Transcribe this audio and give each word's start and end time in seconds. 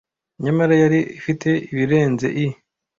Nyamara 0.43 0.73
yari 0.83 0.99
ifite 1.19 1.49
ibirenze 1.71 2.27
I. 2.45 2.47